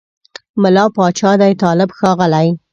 مُلا 0.61 0.85
پاچا 0.95 1.31
دی 1.41 1.53
طالب 1.61 1.89
ښاغلی 1.97 2.47